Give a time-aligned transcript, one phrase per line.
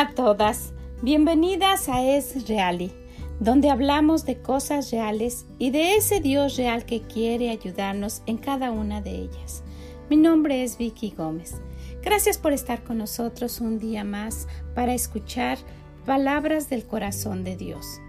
[0.00, 2.92] A todas, bienvenidas a Es Reali,
[3.40, 8.70] donde hablamos de cosas reales y de ese Dios real que quiere ayudarnos en cada
[8.70, 9.64] una de ellas.
[10.08, 11.60] Mi nombre es Vicky Gómez.
[12.00, 15.58] Gracias por estar con nosotros un día más para escuchar
[16.06, 18.00] palabras del corazón de Dios.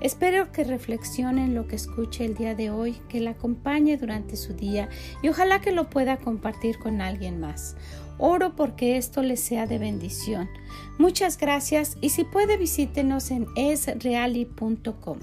[0.00, 4.54] Espero que reflexionen lo que escuche el día de hoy, que la acompañe durante su
[4.54, 4.88] día
[5.22, 7.76] y ojalá que lo pueda compartir con alguien más.
[8.16, 10.48] Oro porque esto les sea de bendición.
[10.98, 15.18] Muchas gracias y si puede visítenos en esreali.com.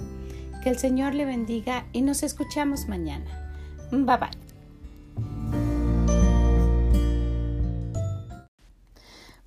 [0.61, 3.25] Que el Señor le bendiga y nos escuchamos mañana.
[3.91, 4.45] Bye bye.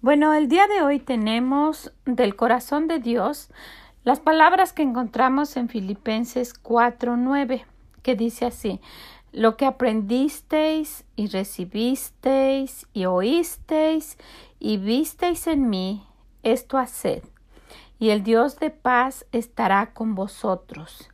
[0.00, 3.50] Bueno, el día de hoy tenemos del corazón de Dios
[4.08, 7.66] las palabras que encontramos en Filipenses 4:9,
[8.02, 8.80] que dice así:
[9.32, 14.16] Lo que aprendisteis y recibisteis y oísteis
[14.58, 16.06] y visteis en mí,
[16.42, 17.22] esto haced,
[17.98, 21.10] y el Dios de paz estará con vosotros.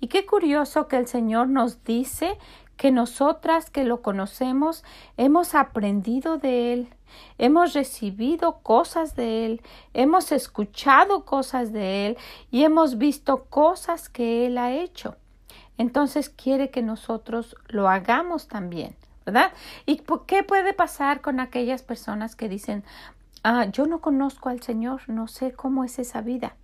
[0.00, 2.38] Y qué curioso que el Señor nos dice
[2.78, 4.84] que nosotras que lo conocemos
[5.16, 6.88] hemos aprendido de Él,
[7.36, 9.62] hemos recibido cosas de Él,
[9.94, 12.16] hemos escuchado cosas de Él
[12.50, 15.16] y hemos visto cosas que Él ha hecho.
[15.76, 18.96] Entonces quiere que nosotros lo hagamos también,
[19.26, 19.52] ¿verdad?
[19.84, 22.84] ¿Y qué puede pasar con aquellas personas que dicen,
[23.42, 26.56] ah, yo no conozco al Señor, no sé cómo es esa vida?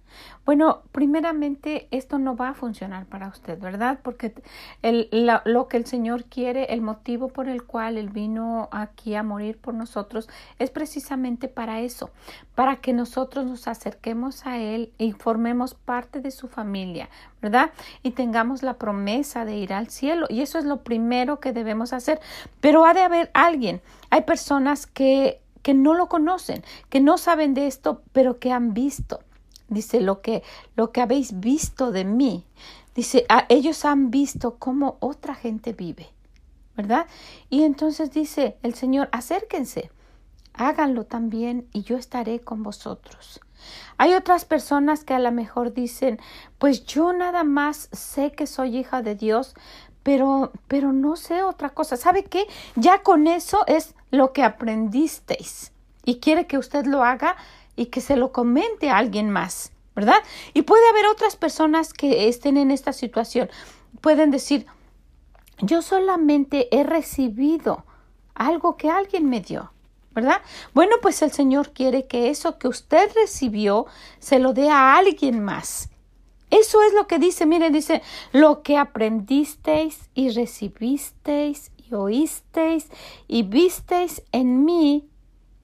[0.45, 3.99] Bueno, primeramente esto no va a funcionar para usted, ¿verdad?
[4.03, 4.35] Porque
[4.83, 5.09] el,
[5.45, 9.59] lo que el Señor quiere, el motivo por el cual Él vino aquí a morir
[9.59, 12.11] por nosotros, es precisamente para eso,
[12.55, 17.09] para que nosotros nos acerquemos a Él y formemos parte de su familia,
[17.41, 17.71] ¿verdad?
[18.03, 20.27] Y tengamos la promesa de ir al cielo.
[20.29, 22.21] Y eso es lo primero que debemos hacer.
[22.61, 23.81] Pero ha de haber alguien.
[24.11, 28.75] Hay personas que que no lo conocen, que no saben de esto, pero que han
[28.75, 29.21] visto.
[29.69, 30.43] Dice, lo que,
[30.77, 32.45] lo que habéis visto de mí.
[32.95, 36.09] Dice, ellos han visto cómo otra gente vive,
[36.77, 37.07] ¿verdad?
[37.51, 39.91] Y entonces dice el Señor, acérquense,
[40.53, 43.41] háganlo también y yo estaré con vosotros.
[43.97, 46.21] Hay otras personas que a lo mejor dicen,
[46.59, 49.55] pues yo nada más sé que soy hija de Dios,
[50.03, 51.97] pero, pero no sé otra cosa.
[51.97, 52.47] ¿Sabe qué?
[52.77, 55.73] Ya con eso es lo que aprendisteis
[56.05, 57.37] y quiere que usted lo haga
[57.77, 60.23] y que se lo comente a alguien más, ¿verdad?
[60.53, 63.51] Y puede haber otras personas que estén en esta situación.
[64.01, 64.67] Pueden decir,
[65.61, 67.85] yo solamente he recibido
[68.35, 69.73] algo que alguien me dio,
[70.13, 70.43] ¿verdad?
[70.73, 73.87] Bueno, pues el Señor quiere que eso que usted recibió
[74.19, 75.91] se lo dé a alguien más.
[76.51, 78.03] Eso es lo que dice, miren, dice,
[78.33, 82.89] lo que aprendisteis y recibisteis y oísteis
[83.27, 85.09] y visteis en mí,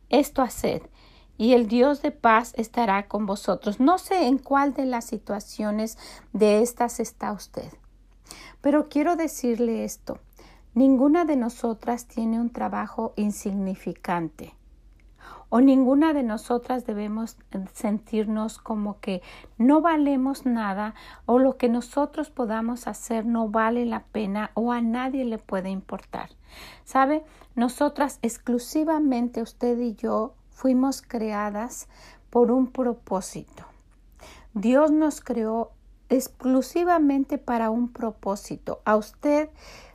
[0.08, 0.82] esto haced
[1.40, 3.80] y el Dios de paz estará con vosotros.
[3.80, 5.96] No sé en cuál de las situaciones
[6.34, 7.72] de estas está usted,
[8.60, 10.18] pero quiero decirle esto.
[10.74, 14.54] Ninguna de nosotras tiene un trabajo insignificante
[15.48, 17.38] o ninguna de nosotras debemos
[17.72, 19.22] sentirnos como que
[19.56, 24.82] no valemos nada o lo que nosotros podamos hacer no vale la pena o a
[24.82, 26.28] nadie le puede importar.
[26.84, 27.24] ¿Sabe?
[27.54, 31.88] Nosotras exclusivamente usted y yo fuimos creadas
[32.28, 33.64] por un propósito.
[34.52, 35.72] Dios nos creó
[36.10, 38.82] exclusivamente para un propósito.
[38.84, 39.48] A usted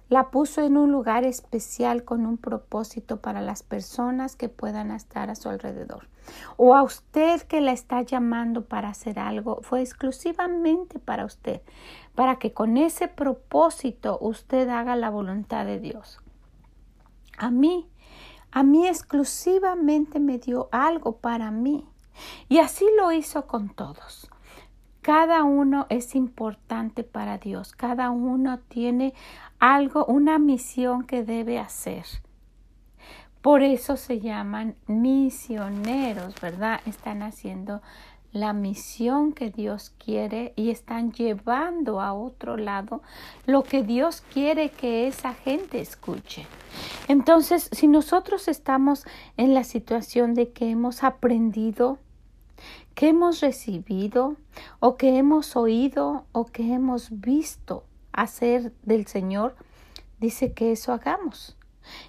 [0.10, 5.30] la puso en un lugar especial con un propósito para las personas que puedan estar
[5.30, 6.10] a su alrededor.
[6.58, 11.62] O a usted que la está llamando para hacer algo, fue exclusivamente para usted,
[12.16, 16.22] para que con ese propósito usted haga la voluntad de Dios.
[17.38, 17.88] A mí
[18.56, 21.86] a mí exclusivamente me dio algo para mí.
[22.48, 24.32] Y así lo hizo con todos.
[25.02, 27.74] Cada uno es importante para Dios.
[27.74, 29.14] Cada uno tiene
[29.60, 32.06] algo, una misión que debe hacer.
[33.42, 36.80] Por eso se llaman misioneros, ¿verdad?
[36.86, 37.82] Están haciendo
[38.36, 43.02] la misión que Dios quiere y están llevando a otro lado
[43.46, 46.46] lo que Dios quiere que esa gente escuche.
[47.08, 49.06] Entonces, si nosotros estamos
[49.38, 51.98] en la situación de que hemos aprendido,
[52.94, 54.36] que hemos recibido
[54.82, 59.56] o que hemos oído o que hemos visto hacer del Señor,
[60.20, 61.56] dice que eso hagamos.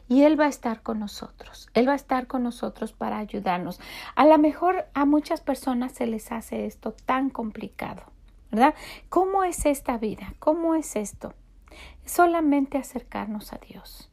[0.08, 1.68] Y Él va a estar con nosotros.
[1.74, 3.80] Él va a estar con nosotros para ayudarnos.
[4.14, 8.02] A lo mejor a muchas personas se les hace esto tan complicado,
[8.50, 8.74] ¿verdad?
[9.08, 10.34] ¿Cómo es esta vida?
[10.38, 11.34] ¿Cómo es esto?
[12.04, 14.10] Solamente acercarnos a Dios.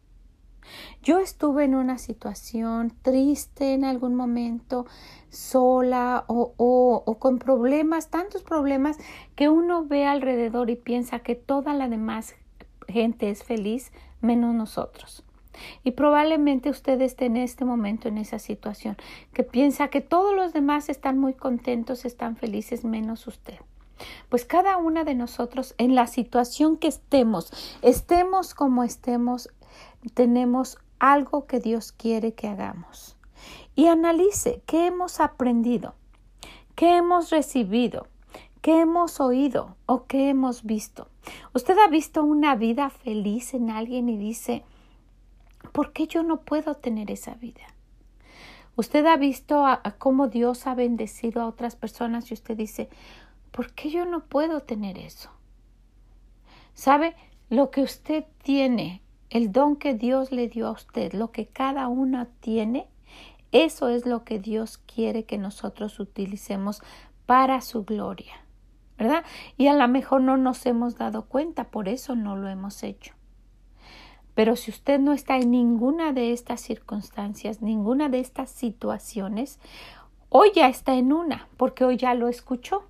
[1.01, 4.85] Yo estuve en una situación triste en algún momento,
[5.29, 8.97] sola o, o, con problemas, tantos problemas
[9.35, 12.35] que uno ve alrededor y piensa que toda la demás
[12.87, 15.23] gente es feliz menos nosotros.
[15.83, 18.97] Y probablemente usted esté en este momento en esa situación,
[19.33, 23.59] que piensa que todos los demás están muy contentos, están felices menos usted.
[24.29, 27.51] Pues cada una de nosotros, en la situación que estemos,
[27.81, 29.49] estemos como estemos,
[30.13, 33.17] tenemos algo que Dios quiere que hagamos.
[33.75, 35.95] Y analice qué hemos aprendido,
[36.75, 38.07] qué hemos recibido,
[38.61, 41.07] qué hemos oído o qué hemos visto.
[41.53, 44.63] Usted ha visto una vida feliz en alguien y dice,
[45.73, 47.63] ¿por qué yo no puedo tener esa vida?
[48.75, 49.65] Usted ha visto
[49.97, 52.89] cómo Dios ha bendecido a otras personas y usted dice,
[53.51, 55.29] ¿por qué yo no puedo tener eso?
[56.73, 57.15] ¿Sabe?
[57.49, 61.87] Lo que usted tiene, el don que Dios le dio a usted, lo que cada
[61.87, 62.87] uno tiene,
[63.51, 66.81] eso es lo que Dios quiere que nosotros utilicemos
[67.27, 68.33] para su gloria.
[68.97, 69.23] ¿Verdad?
[69.57, 73.13] Y a lo mejor no nos hemos dado cuenta, por eso no lo hemos hecho.
[74.35, 79.59] Pero si usted no está en ninguna de estas circunstancias, ninguna de estas situaciones,
[80.29, 82.83] hoy ya está en una, porque hoy ya lo escuchó.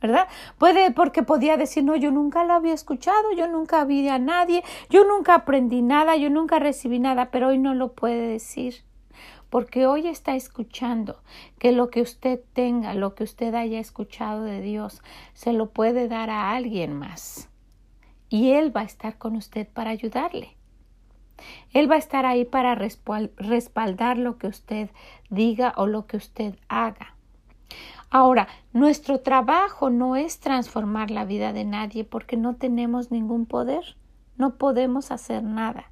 [0.00, 0.28] ¿verdad?
[0.58, 4.62] Puede porque podía decir, no, yo nunca lo había escuchado, yo nunca vi a nadie,
[4.90, 8.84] yo nunca aprendí nada, yo nunca recibí nada, pero hoy no lo puede decir.
[9.48, 11.22] Porque hoy está escuchando
[11.58, 15.02] que lo que usted tenga, lo que usted haya escuchado de Dios,
[15.34, 17.48] se lo puede dar a alguien más.
[18.28, 20.55] Y Él va a estar con usted para ayudarle.
[21.72, 24.90] Él va a estar ahí para respaldar lo que usted
[25.30, 27.14] diga o lo que usted haga.
[28.10, 33.96] Ahora, nuestro trabajo no es transformar la vida de nadie porque no tenemos ningún poder,
[34.36, 35.90] no podemos hacer nada.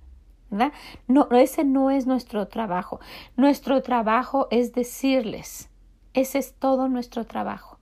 [0.51, 0.73] ¿verdad?
[1.09, 3.01] No, ese no es nuestro trabajo.
[3.37, 5.71] Nuestro trabajo es decirles,
[6.13, 7.79] ese es todo nuestro trabajo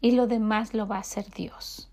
[0.00, 1.87] y lo demás lo va a hacer Dios.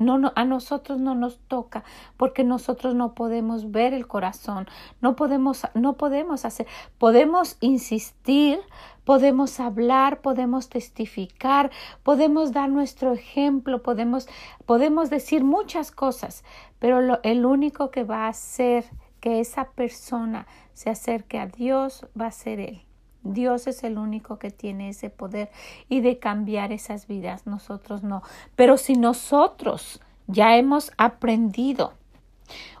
[0.00, 1.84] No, no, a nosotros no nos toca
[2.16, 4.66] porque nosotros no podemos ver el corazón,
[5.02, 6.66] no podemos, no podemos hacer,
[6.96, 8.58] podemos insistir,
[9.04, 11.70] podemos hablar, podemos testificar,
[12.02, 14.26] podemos dar nuestro ejemplo, podemos,
[14.64, 16.44] podemos decir muchas cosas,
[16.78, 18.86] pero lo, el único que va a hacer
[19.20, 22.89] que esa persona se acerque a Dios va a ser Él.
[23.22, 25.50] Dios es el único que tiene ese poder
[25.88, 28.22] y de cambiar esas vidas, nosotros no.
[28.56, 31.94] Pero si nosotros ya hemos aprendido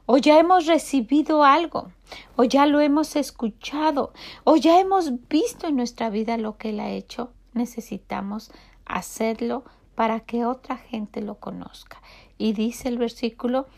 [0.06, 1.92] o ya hemos recibido algo,
[2.34, 6.80] o ya lo hemos escuchado, o ya hemos visto en nuestra vida lo que Él
[6.80, 8.50] ha hecho, necesitamos
[8.86, 9.62] hacerlo
[9.94, 12.02] para que otra gente lo conozca.
[12.38, 13.68] Y dice el versículo,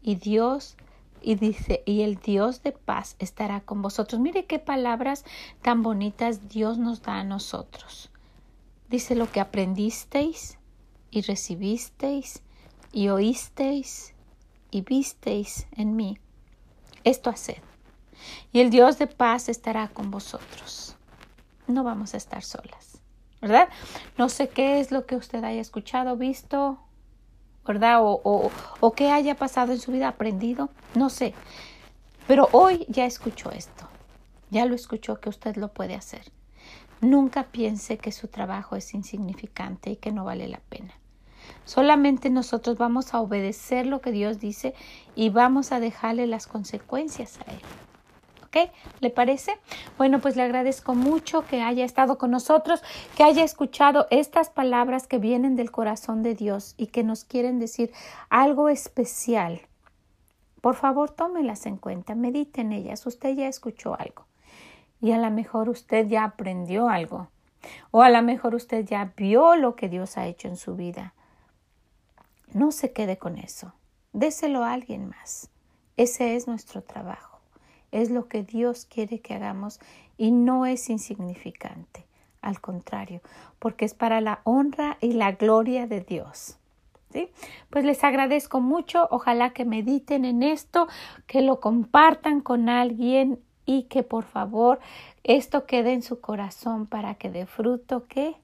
[0.00, 0.76] y Dios
[1.22, 4.20] y dice, y el Dios de paz estará con vosotros.
[4.20, 5.24] Mire qué palabras
[5.62, 8.10] tan bonitas Dios nos da a nosotros.
[8.88, 10.58] Dice lo que aprendisteis
[11.10, 12.42] y recibisteis
[12.92, 14.14] y oísteis
[14.70, 16.18] y visteis en mí.
[17.04, 17.62] Esto haced.
[18.52, 20.96] Y el Dios de paz estará con vosotros.
[21.66, 23.00] No vamos a estar solas,
[23.40, 23.68] ¿verdad?
[24.18, 26.78] No sé qué es lo que usted haya escuchado, visto
[27.66, 28.02] ¿verdad?
[28.02, 28.50] O,
[28.80, 31.34] o, que haya pasado en su vida, aprendido, no sé.
[32.26, 33.88] Pero hoy ya escuchó esto,
[34.50, 36.32] ya lo escuchó que usted lo puede hacer.
[37.00, 40.94] Nunca piense que su trabajo es insignificante y que no vale la pena.
[41.64, 44.74] Solamente nosotros vamos a obedecer lo que Dios dice
[45.16, 47.60] y vamos a dejarle las consecuencias a Él.
[49.00, 49.58] ¿Le parece?
[49.96, 52.82] Bueno, pues le agradezco mucho que haya estado con nosotros,
[53.16, 57.58] que haya escuchado estas palabras que vienen del corazón de Dios y que nos quieren
[57.58, 57.92] decir
[58.28, 59.62] algo especial.
[60.60, 63.06] Por favor, tómelas en cuenta, medite en ellas.
[63.06, 64.26] Usted ya escuchó algo
[65.00, 67.28] y a lo mejor usted ya aprendió algo
[67.90, 71.14] o a lo mejor usted ya vio lo que Dios ha hecho en su vida.
[72.52, 73.72] No se quede con eso.
[74.12, 75.48] Déselo a alguien más.
[75.96, 77.31] Ese es nuestro trabajo
[77.92, 79.78] es lo que Dios quiere que hagamos
[80.18, 82.04] y no es insignificante,
[82.40, 83.20] al contrario,
[83.58, 86.58] porque es para la honra y la gloria de Dios.
[87.12, 87.28] ¿Sí?
[87.68, 90.88] Pues les agradezco mucho, ojalá que mediten en esto,
[91.26, 94.80] que lo compartan con alguien y que por favor
[95.22, 98.34] esto quede en su corazón para que de fruto que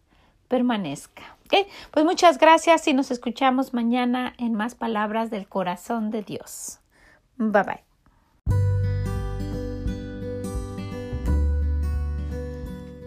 [0.49, 1.39] permanezca.
[1.91, 6.81] Pues muchas gracias y nos escuchamos mañana en más palabras del corazón de Dios.
[7.37, 7.88] Bye bye.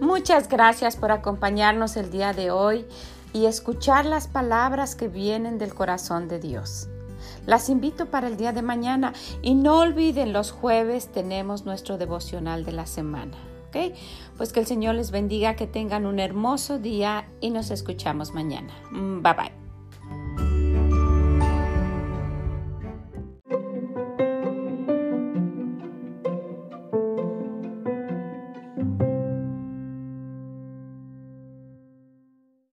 [0.01, 2.87] Muchas gracias por acompañarnos el día de hoy
[3.33, 6.89] y escuchar las palabras que vienen del corazón de Dios.
[7.45, 12.65] Las invito para el día de mañana y no olviden los jueves tenemos nuestro devocional
[12.65, 13.37] de la semana.
[13.67, 13.95] ¿ok?
[14.37, 18.73] Pues que el Señor les bendiga, que tengan un hermoso día y nos escuchamos mañana.
[18.89, 19.60] Mm, bye bye.